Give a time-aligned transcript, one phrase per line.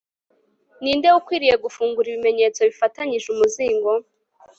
[0.81, 3.91] ni nde ukwiriye gufungura ibimenyetso bifatanyije umuzingo